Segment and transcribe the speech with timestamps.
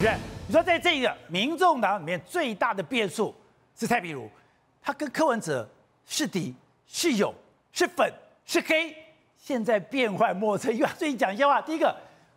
[0.00, 3.34] 你说在这个民众党里面最大的变数
[3.74, 4.30] 是蔡壁如，
[4.80, 5.68] 他跟柯文哲
[6.06, 6.54] 是敌
[6.86, 7.34] 是友
[7.72, 8.08] 是粉
[8.46, 8.94] 是黑，
[9.36, 10.70] 现在变幻莫测。
[10.70, 11.92] 又要最近讲一些话，第一个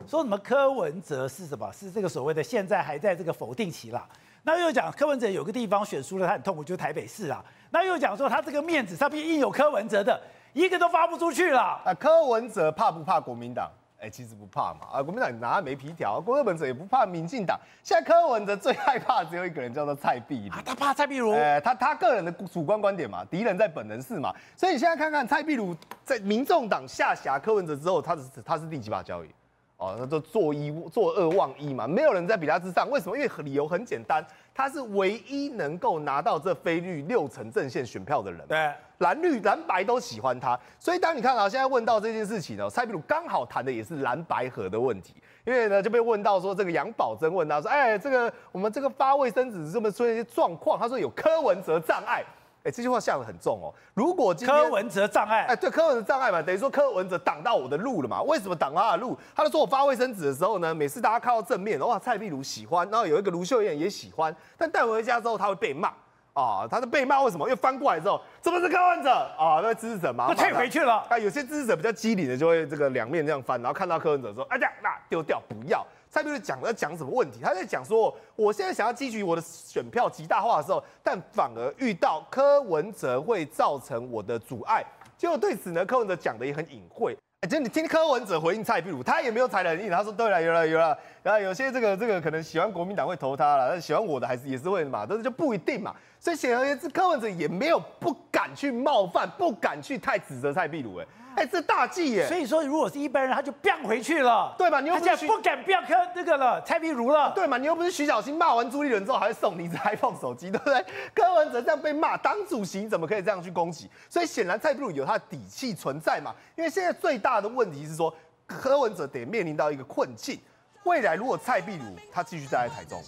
[0.08, 1.72] 说什么柯文哲是什么？
[1.72, 4.10] 是这个所谓的现在还在这个否定期啦。
[4.42, 7.46] 那又讲柯文哲有个地方选输了，他很痛苦，就是台北市啊。
[7.70, 10.20] 那又讲说他这个面子上面印有柯文哲的，
[10.54, 11.62] 一个都发不出去了。
[11.86, 13.70] 啊，柯文哲怕不怕国民党？
[14.02, 17.56] 哎，其实不怕嘛，啊，国民党拿没皮条，柯文哲也不怕民进党。
[17.84, 20.54] 现在柯文哲最害怕只有一个人，叫做蔡壁如。
[20.54, 21.32] 啊，他怕蔡壁如？
[21.34, 24.34] 哎，他他个人的主观观点嘛，敌人在本能是嘛。
[24.58, 29.30] 所以你现在看看蔡壁如在民众党下辖柯文哲之后，他是他是第几把交椅？
[29.78, 32.90] 哦，那就作一作二忘一嘛，没有人在比他之上。
[32.90, 33.16] 为什么？
[33.16, 38.46] 因为理由很简单，他是唯一能够拿到这非绿六成阵线选票的人。
[38.48, 40.60] 对，蓝绿蓝白都喜欢他。
[40.80, 52.24] 所以当你看到现在问到这件事情呢，蔡壁如刚好谈的也是蓝白合的问题，因为呢就被问到说这个杨宝珍问他说，哎，这个我们这个发卫生纸这么出现一些状况，他说有柯文哲障碍。
[52.64, 53.74] 哎，这句话下得很重哦。
[53.94, 58.22] 如果今天柯文哲障碍，哎，对，柯文哲障碍嘛，等于说柯文哲挡到我的路了嘛？
[58.22, 59.18] 为什么挡他的路？
[59.36, 65.92] 他就说我发卫生纸的时候呢，每次大家看到正面，哇，蔡壁如喜欢，然后有一个卢秀燕也喜欢，但带回家之后他会被骂
[66.34, 67.48] 啊，他的被骂为什么？
[67.48, 69.60] 因为翻过来之后，怎么是柯文哲啊？
[69.64, 71.04] 那支持者嘛，就退回去了。
[71.10, 75.86] 啊，有些支持者比较机灵的，就会这个两面这样翻，然后看到柯文哲说，哎呀，那丢掉不要。
[76.12, 77.40] 蔡壁如讲在讲什么问题？
[77.42, 84.84] 他在讲说，我现在想要积聚我的选票极大化的时候，但反而遇到柯文哲会造成我的阻碍。
[85.18, 87.18] 结果对此呢，柯文哲讲的也很隐晦。
[87.40, 89.90] 哎，就你听柯文哲回应蔡壁如，他也没有踩得很硬。
[89.90, 90.98] 他说：对了，有了，有了。
[91.24, 95.96] 然后有些这个这个可能喜欢国民党会投他了，但喜欢我的还是也是会嘛，但是就不一定嘛。
[96.20, 100.98] 所以显而易之，柯文哲也没有不敢去冒犯，不敢去太指责蔡壁如。
[100.98, 101.06] 哎。
[101.36, 102.28] 哎、欸，这大忌耶！
[102.28, 104.80] 所以说，如果是一般人，他就变回去了，对吧？
[104.82, 107.58] 你又不，不敢变科那个了，蔡壁如了，对嘛？
[107.58, 110.86] 你又不是徐小新骂完朱立伦之后，还会送你一只 iPhone 手机，对不对？
[111.16, 113.90] 柯文哲这样被骂，当主席怎么可以这样去攻击？
[114.10, 116.36] 所以显然蔡壁如有他的底气存在嘛。
[116.56, 118.14] 因为现在最大的问题是说，
[118.46, 120.40] 柯文哲得面临到一个困境。
[120.84, 123.02] 未来如果蔡壁如他继续待在台中，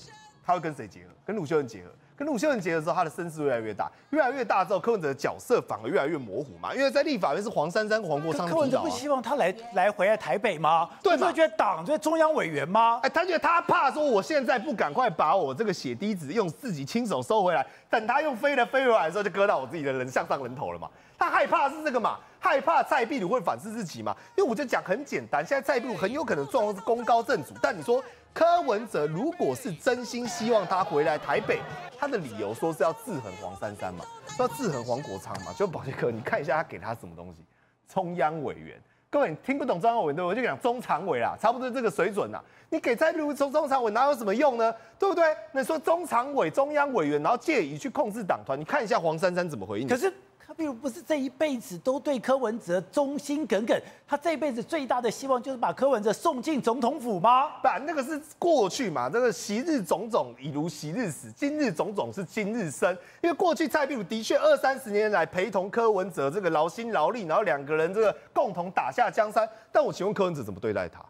[0.45, 1.07] 他会跟谁结合？
[1.25, 1.89] 跟鲁秀恩结合？
[2.15, 6.73] 跟陆秀文结合之后，他的声势越来越大，越来越大之后，柯文哲的角色反而越来越模糊嘛。
[6.73, 8.49] 因为在立法院是黄珊珊、黄国昌、啊。
[8.49, 10.89] 柯文哲不希望他来来回来台北吗？
[11.01, 11.31] 对吗？
[11.31, 12.99] 觉得党在中央委员吗？
[13.01, 20.87] 哎，他觉得他怕说，我现在不赶快把我这个血滴子用自己亲手收回来，等他用飞的飞回来的时候，就割到我自己的人项上人头了嘛。
[21.17, 24.15] 他害怕是这个嘛，害怕蔡壁如会反思自己嘛。
[24.35, 28.03] 因为我就讲很简单，现在蔡壁如很有可能状况是功高震主，但你说。
[28.35, 31.61] 柯文哲如果是真心希望他回来台北，
[31.99, 37.45] 他的理由说是要制衡黄珊珊嘛，说要制衡黄国昌嘛，就宝杰哥，你看一下他给他什么东西？
[37.87, 40.31] 中央委员，各位你听不懂中央委员对不对？
[40.31, 42.41] 我就讲中常委啦，差不多这个水准呐。
[42.73, 44.73] 你给蔡壁如中中常委哪有什么用呢？
[44.97, 45.23] 对不对？
[45.51, 49.87] 那说中常委、中央委员，然后借以去控制党团，你看一下黄珊珊怎么回应？
[49.87, 50.11] 可是。
[50.55, 53.75] 比如不是这一辈子都对柯文哲忠心耿耿，
[54.07, 57.49] 他这一辈子最大的希望就是把柯文哲送进总统府吗？
[57.59, 59.09] 不，那个是过去嘛。
[59.09, 62.95] 这个昔日种种已如昔日死，今日种种是今日生。
[63.21, 69.49] 因为过去蔡壁如的确二三十年来陪同柯文哲这个劳心劳力，然后两个人这个共同打下江山。
[69.71, 71.03] 但我请问柯文哲怎么对待他？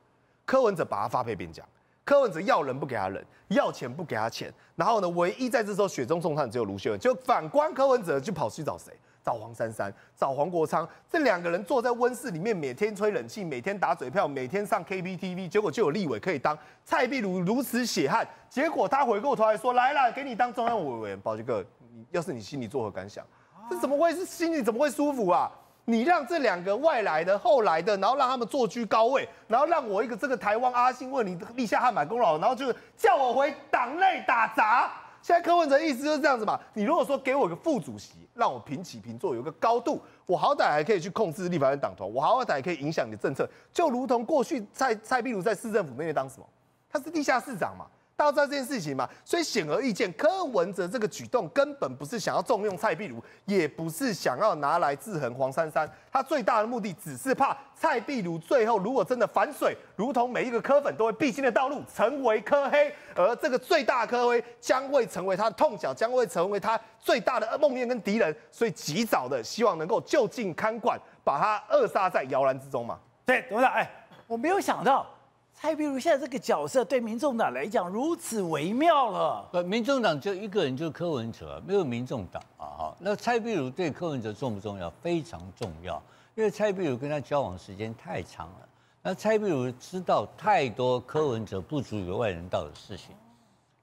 [0.45, 1.65] 柯文哲把他发配边疆，
[2.03, 4.53] 柯文哲要人不给他人，要钱不给他钱。
[4.75, 8.91] 然后呢，唯一在这时候雪中送炭只有卢秀燕，就反观柯文哲就跑去找谁？
[9.23, 16.57] 找黄珊珊，找黄国昌，这两个人坐在温室里面，每天吹冷气，每天打嘴炮，每天上 KPTV，结果就有立委可以当。
[16.83, 21.63] 蔡壁如如此血汗，结果他回过头来说：“来了，给你当中央委员。”宝杰哥，
[22.11, 23.25] 要是你心里作何感想？
[23.69, 25.49] 这怎么会是心里怎么会舒服啊？
[25.85, 34.91] 你让这两个外来的、后来的，然后让他们坐居高位，然后让我一个这个台湾阿信为你立下汗马功劳，然后就叫我回党内打杂。
[35.21, 36.59] 现在柯文哲意思就是这样子嘛？
[36.73, 46.45] 你如果说给我个副主席，让我平起平坐，有个高度，我好歹还可以去控制立法院党团，我好歹还可以影响你的政策，就如同过去蔡蔡壁如在市政府那边当什么？
[46.89, 47.85] 他是地下市长嘛？
[48.23, 49.09] 大家知道这件事情嘛？
[49.25, 55.89] 所以显而易见，柯文哲这个举动根本不是想要重用蔡壁如，也不是想要拿来制衡黄珊珊。
[56.09, 62.93] 他最大的目的只是怕蔡壁如最后如果真的反水，如同每一个柯粉都会必经的道路，成为柯黑。
[63.13, 68.33] 而这个最大的柯黑将会成为他的痛脚，将会成为他最大的梦魇跟敌人。
[68.51, 72.97] 所以及早的希望能够就近看管，把他扼杀在摇篮之中嘛。
[73.25, 73.91] 对，董事长，哎，
[74.27, 75.05] 我没有想到。
[75.53, 79.49] 蔡壁如现在这个角色对民众党来讲如此微妙了。
[79.53, 82.65] 呃，民众党就一个人，就是柯文哲，没有民众党啊。
[82.65, 84.89] 哈，那蔡壁如对柯文哲重不重要？
[85.01, 86.01] 非常重要，
[86.35, 88.67] 因为蔡壁如跟他交往时间太长了。
[89.01, 93.15] 那蔡壁如知道太多柯文哲不足于外人道的事情，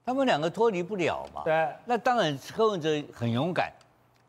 [0.05, 1.43] 他们两个脱离不了嘛。
[1.45, 1.69] 对。
[1.87, 3.73] 那当然，柯文哲很勇敢，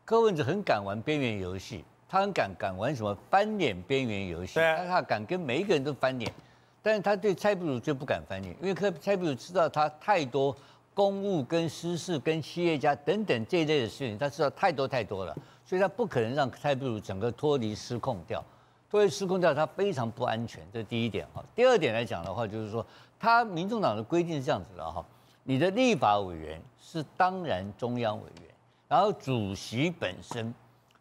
[0.04, 4.86] 柯文哲很敢玩边缘游戏，他很敢敢玩什么翻脸边缘游戏，对。
[4.86, 6.32] 他敢跟每一个人都翻脸，
[6.82, 10.54] 但是他对蔡壁如就不敢翻脸，因为柯蔡壁如知道他太多
[10.92, 15.34] 公务跟私事跟企业家等等这一类的事情，他知道太多太多了，
[15.64, 18.44] 所以他不可能让蔡壁如整个脱离失控掉。
[18.90, 21.42] 脱离失控掉，他非常不安全，这是第一点哈。
[21.54, 22.84] 第二点来讲的话，就是说，
[23.18, 25.02] 他民众党的规定是这样子的哈，
[25.44, 28.50] 你的立法委员是当然中央委员，
[28.88, 30.52] 然后主席本身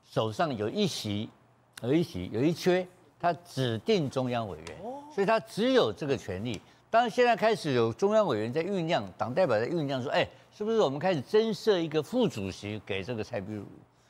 [0.06, 1.30] 手上有一席，
[1.82, 2.88] 有一席有一缺，
[3.22, 4.78] 他指定中央委员，
[5.14, 6.60] 所以他只有这个权利。
[6.90, 13.64] 当然现在开始有中央委员在酝酿，党代表在酝酿说，哎，是不是我们开始增设一个副主席给这个蔡壁如？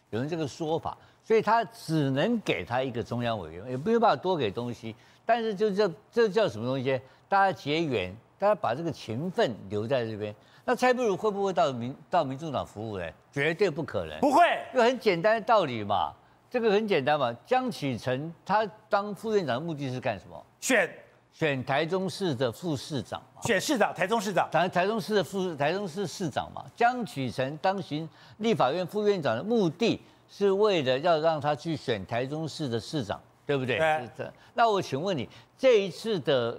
[0.09, 0.97] 有人这个说法。
[1.23, 4.93] 所以他只能给他一个中央委员，也没有办法多给东西。
[5.23, 6.99] 但是就叫这叫什么东西？
[7.29, 10.33] 大家结缘，大家把这个情分留在这边。
[10.65, 13.07] 那蔡壁如会不会到民到民主党服务呢？
[13.31, 14.41] 绝对不可能，不会。
[14.73, 16.11] 就很简单的道理嘛，
[16.51, 17.36] 这个很简单嘛。
[17.48, 20.45] 江启臣他当副院长的目的是干什么？
[20.59, 20.88] 选
[21.31, 23.42] 选台中市的副市长嘛。
[23.42, 24.48] 选市长，台中市长。
[24.51, 26.63] 台台中市的副台中市市长嘛。
[26.75, 28.07] 江启臣当行
[28.38, 30.00] 立法院副院长的目的。
[30.33, 33.77] 是为了要让他去选台中市的市长，对不对？
[34.15, 34.25] 对。
[34.54, 35.27] 那我请问你，
[35.57, 36.57] 这一次的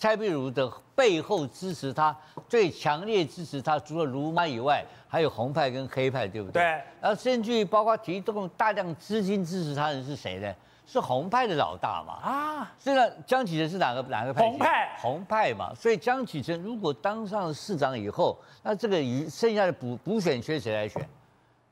[0.00, 2.16] 蔡壁如的背后支持他、
[2.48, 6.62] 最强烈支持他，除了卢妈以外，还有红派跟黑派，对不对？
[6.62, 6.82] 对。
[7.02, 10.50] 然后甚至于包括提供大量资金支持他的人是谁呢？
[10.86, 12.14] 是红派的老大嘛？
[12.14, 12.72] 啊。
[12.78, 14.40] 所以呢，江启臣是哪个哪个派？
[14.40, 14.96] 红派。
[14.98, 15.74] 红派嘛。
[15.74, 21.06] 所以江启臣如果当上了市长以后，那这个余剩下的补补选缺谁来选？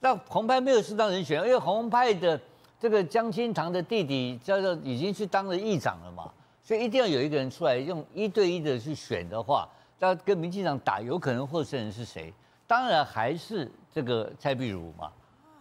[0.00, 2.38] 那红派没有适当人选，因为红派的
[2.78, 6.30] 这个江青堂的弟弟叫做已经去当了议长了嘛，
[6.68, 9.66] 所以一定要有一个人出来用一对一的去选的话，
[10.00, 12.30] 要跟民进党打，有可能获胜人是谁？
[12.66, 15.10] 当然还是这个蔡壁如嘛，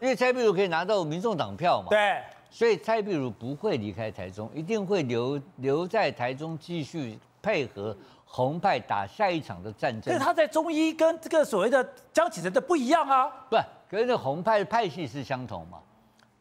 [0.02, 1.88] 因为蔡壁如可以拿到民众党票嘛。
[1.92, 7.96] 对，所以蔡壁如不会离开台中，一定会留留在台中继续配合
[8.26, 10.14] 红派打下一场的战争。
[10.14, 13.56] 可是他在中医跟这个所谓的江启臣的不一样啊，不。
[13.90, 15.80] 可是那红派派系是相同嘛？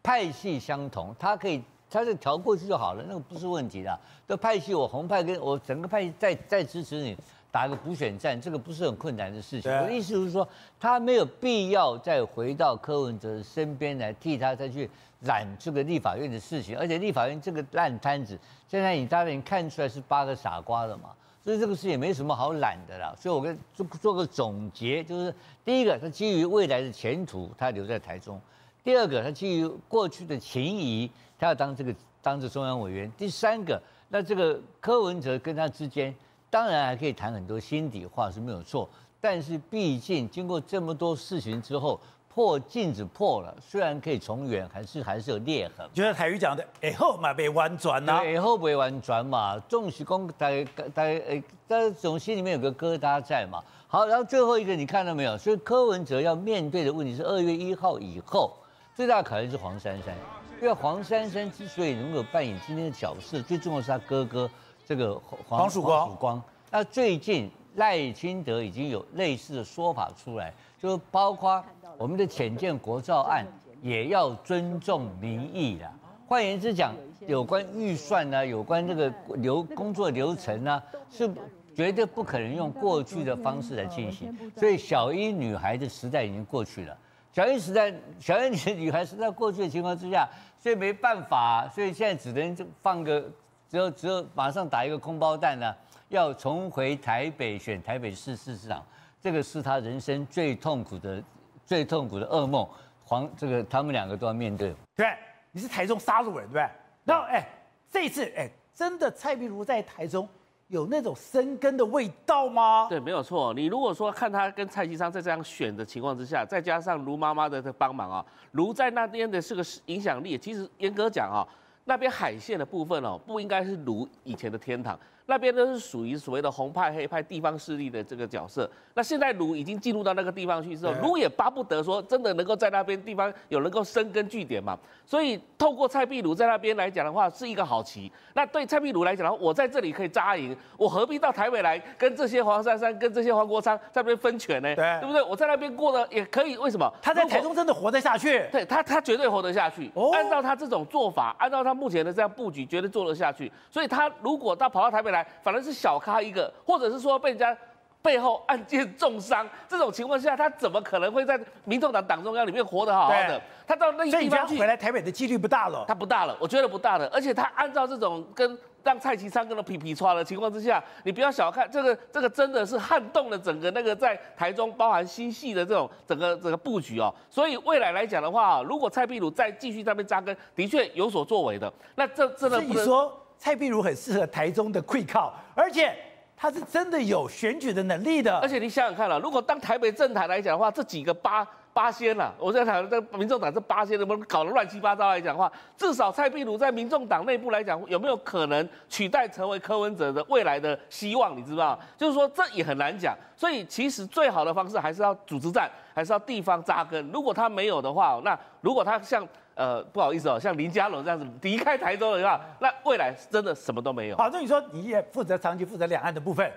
[0.02, 3.99] 派系相同，他可以，他就调过去就好了，那个不是问题的。
[4.27, 7.17] 这派系，我红派跟我整个派系再再支持你
[7.50, 9.71] 打个补选战，这个不是很困难的事情。
[9.71, 10.47] 我的意思就是说，
[10.79, 14.91] 他没有必要再回到柯文哲身边来替他再去
[15.23, 18.38] 揽这个立法院的事情，而且立法院这个烂摊子，
[18.69, 21.11] 现在你大家看出来是八个傻瓜了嘛？
[21.43, 25.33] 所以这个事也没什么好懒的啦，所以我跟做做个总结，就是
[25.65, 28.37] 第一个，他基于未来的前途，他留在台中；
[28.83, 36.15] 第二个，他基于过去的情谊，他要当这个当这中央委员；第三个，那这个柯文哲跟他之间，
[36.50, 38.88] 当然还可以谈很多心底话是没有错，
[39.21, 42.00] 但是毕竟经过这么多事情之后。
[42.29, 45.88] 破镜子破了，虽然可以重圆，还是还是有裂痕。
[45.94, 49.59] 就像台语讲的，以后嘛被弯转呐，以后不会弯转嘛。
[49.61, 50.62] 总是讲大概
[50.93, 53.65] 大概诶，但总心里面有个疙瘩在嘛。
[53.88, 55.38] 好，然后最后一个你看到没有？
[55.38, 58.53] 所以柯文哲要面对的问题是二月一号以后
[58.94, 60.15] 最大的考验是黄珊珊，
[60.61, 64.50] 因为黄珊珊之所以能够扮演今天的角色，最重要是他哥哥
[64.87, 65.14] 这个
[65.49, 66.00] 黄黄曙光。
[66.00, 66.43] 黄曙光。
[66.70, 71.64] 那最近赖清德已经有类似的说法出来，就包括。
[71.99, 73.42] 我们的浅见国造案
[73.80, 75.90] 也要尊重民意啦。
[76.28, 76.95] 换言之讲，
[77.26, 81.26] 有关预算呢，有关这个流工作流程呢，是
[81.75, 84.37] 绝对不可能用过去的方式来进行。
[84.54, 86.95] 所以小一女孩的时代已经过去了。
[87.37, 88.50] 小英时代，小英
[88.81, 90.26] 女孩是在过去的情况之下，
[90.59, 93.31] 所以没办法，所以现在只能就放个，
[93.69, 95.76] 只有只有马上打一个空包弹呢，
[96.09, 98.83] 要重回台北选台北市市长，
[99.21, 101.23] 这个是他人生最痛苦的。
[101.66, 102.66] 最痛苦的噩梦，
[103.05, 104.75] 黄这个他们两个都要面对。
[104.95, 105.14] 对，
[105.52, 106.71] 你是台中杀入人，对不对？
[107.05, 107.47] 然后哎，
[107.90, 110.26] 这一次哎，真的蔡壁如在台中
[110.68, 112.87] 有那种生根的味道吗？
[112.88, 113.54] 对，没有错。
[113.54, 121.46] 你如果说看他跟蔡其昌在这样选的情况之下，再加上卢妈妈的帮忙啊，卢在那边的是个影响力，其实严格讲啊，
[121.85, 124.99] 那边海线的部分哦，不应该是卢以前的天堂。
[125.26, 128.68] 那边都是属于所谓的红派黑派地方势力的这个角色。
[128.95, 134.78] 那现在卢已经进入到那个地方去之后，卢也巴不得说真的能够在那边地方有能够生根据点嘛。
[135.04, 138.11] 所以透过蔡壁如在那边来讲的话，是一个好棋。
[138.35, 144.75] 那对蔡壁如来讲的话，我在这里可以扎营，我何必到台北来跟这些黄珊珊、跟这些黄国昌在那边分权呢？
[144.75, 145.23] 对，对不对？
[145.23, 146.56] 我在那边过得也可以。
[146.56, 146.90] 为什么？
[147.02, 148.42] 他在台中真的活得下去？
[148.50, 149.90] 对他，他绝对活得下去。
[150.14, 153.50] 按照他这种做法，按照他目前的这样布局，绝对做得下去。
[153.71, 155.96] 所以他如果他跑到台北来，反而是小。
[156.06, 157.56] 咖一个，或者是说被人家
[158.00, 163.42] 背后暗箭重伤， 这种情况下，他怎么可能会在民众党党中央里面活得好好的？
[163.66, 165.85] 他到那个地方去回来台北的几率不大了。
[165.88, 167.08] 他不大了，我觉得不大了。
[167.12, 177.12] 而且他按照这种跟让蔡其昌跟他皮皮穿的情况之下，你不要小看这个，这个真的是撼动了整个那个在台中包含新系的这种整个整个布局哦。
[177.28, 185.95] 所以未来来讲的话，如果蔡壁如再继续在那边扎根，的确有所作为的，那这真的不能说蔡壁如很适合台中的溃靠，而且。
[186.38, 201.35] 他是真的有选举的能力的，而且你想想看了，如果当台北政坛来讲的话，这几个八八仙了，我在台在民众党这八仙，能不能搞得乱七八糟来讲的话，至少蔡壁如在民众党内部来讲，有没有可能取代成为柯文哲的未来的希望？
[201.35, 201.81] 你知不知道？
[201.97, 203.16] 就是说这也很难讲。
[203.35, 207.11] 所以其实最好的方式还是要组织战，还是要地方扎根。
[207.11, 209.26] 如果他没有的话，那如果他像。
[209.56, 214.16] 呃，不好意思哦，像林佳龙这样子离开台州的话，那未来真的什么都没有。
[214.16, 216.48] 好，那你说你也负责长期负责两岸的部分，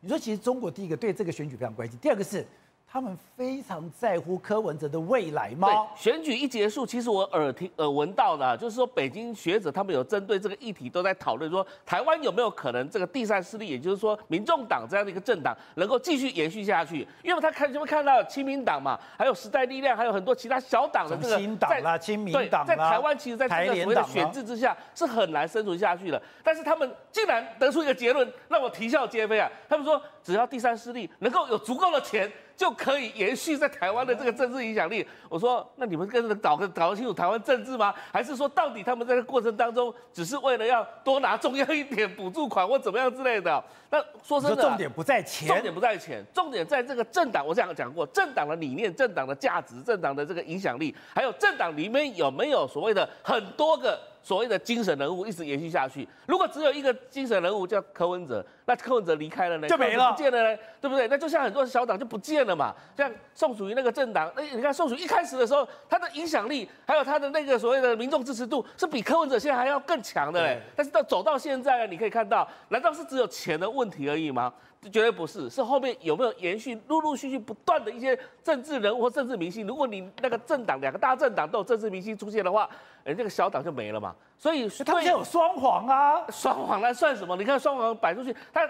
[0.00, 2.46] 你说其实中国第一个对这个选举非常关心，第二个是。
[2.90, 5.68] 他们非常在乎柯文哲的未来吗？
[5.68, 17.06] 对，选举一结束，其实我耳听耳闻到的，就是说北京学者他们有针对这个议题都在讨论，说台湾有没有可能这个第三势力，也就是说民众党这样的一个政党能够继续延续下去？
[17.22, 26.20] 因为他看就会看到亲民党嘛，还有时代力量，还有很多其他小党的这个新党啦、亲民党在台湾其实在这个所谓的选制之下是很难生存下去的。
[26.42, 29.46] 但是他们竟然得出一个结论，让我啼笑皆非啊！
[29.68, 32.32] 他们说，只要第三势力能够有足够的钱。
[32.58, 35.06] 就可以延续在台湾的这个政治影响力。
[35.28, 37.94] 我说，那你们跟着搞个搞得清楚台湾政治吗？
[38.12, 43.62] 还是说，到底他们在这个过程当中，只是为了要多拿中央一点补助款或怎么样之类的？
[43.90, 47.46] 那说真的，重点不在钱，重点不在钱，重点在这个政党。
[47.46, 53.96] 我这样讲过，政党的理念、政党的价值、政党的这个影响力，还有政党里面有没有所谓的很多个。
[54.22, 56.06] 所谓的精神人物一直延续下去。
[56.26, 61.08] 如果只有一个精神人物叫柯文哲，那柯文哲离开了呢，就没了，不见了呢，对不对？
[61.08, 62.74] 那就像很多小党就不见了嘛。
[62.96, 70.60] 像宋楚瑜那个政党，那你看宋楚瑜一开始的时候，他的影响力还有他的那个所谓的民众支持度，是比柯文哲现在还要更强的嘞。
[70.76, 74.52] 但是到走到现在，你可以看到，难道是只有钱的问题而已吗？
[74.82, 79.66] 绝对不是，是后面有没有延续，陆陆续续不断的一些政治人物或政治明星。
[79.66, 82.68] 如果你那个政党两个大政党都有政治明星出现的话，
[83.04, 84.14] 哎，这个小党就没了嘛。
[84.38, 87.36] 所以他们现在有双黄啊，双黄那算什么？
[87.36, 88.68] 你看双黄摆出去，他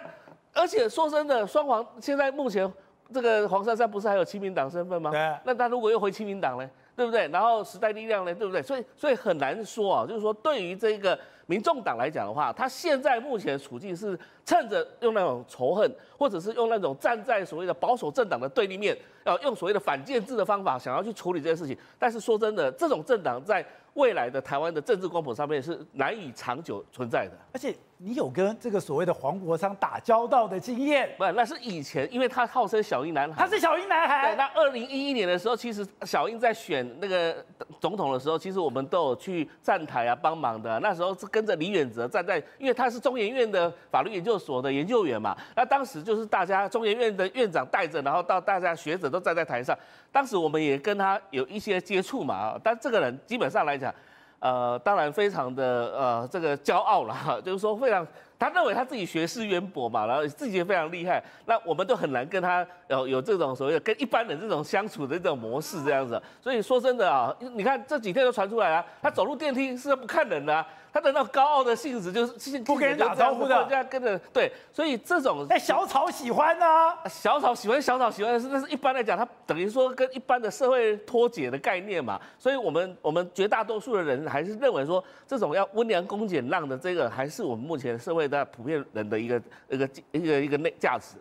[0.55, 2.73] 而且说真的，双黄现在目前
[3.12, 5.11] 这个黄珊珊不是还有亲民党身份吗？
[5.11, 5.37] 对。
[5.45, 6.69] 那他如果又回亲民党呢？
[6.97, 7.29] 对不对？
[7.29, 8.35] 然后时代力量呢？
[8.35, 8.61] 对不对？
[8.61, 11.19] 所以所以很难说啊，就是说对于这个。
[11.50, 21.76] 民众党来讲的话，他现在目前的处境是趁着用那种仇恨，或者是用那种站在所谓的保守政党的对立面，要用所谓的反建制的方法，想要去处理这件事情。
[21.99, 23.62] 但是说真的，这种政党在
[23.93, 27.33] 未来的台湾的政治光谱上面是难以长久存在的。
[27.52, 31.11] 而且你有跟这个所谓的黄国昌打交道的经验？
[31.19, 33.45] 不，那是以前，因为他号称小英男孩。
[33.45, 34.31] 他是小英男孩。
[34.31, 37.45] 对，那二零一一年的时候，其实小英在选那个
[37.81, 40.78] 总统的时候，其实我们都有去站台啊，帮忙的。
[40.78, 45.37] 那时候是跟着李远哲站在，因为他是中研院的法律研究所的研究员嘛。
[45.57, 49.76] 那当时就是大家中研院的院长带着，然后到大家学者都站在台上。
[50.12, 52.59] 当时我们也跟他有一些接触嘛。
[52.62, 53.92] 但这个人基本上来讲。
[54.40, 58.07] 呃，当然非常的呃，这个骄傲了哈，就是说非常，
[58.38, 70.64] 他认为他自己学识渊博嘛，然后自己也非常厉害，那我们都很难跟他有有这种所谓的跟一般人这种相处的这种模式这样子，所以说真的啊，你看这几天都传出来啊，他走入电梯是不看人的啊。
[70.92, 91.16] 他的那高傲的性子就是不跟人打招呼的，人家跟着对，所以这种哎小草喜欢呢、啊，小草喜欢小草喜欢的是，那是一般来讲，他等于说跟一般的社会脱节的概念嘛，所以我们我们绝大多数的人还是认为说，这种要温良恭俭让的这个，还是我们目前社会的普遍人的一个一个一个一个内价值。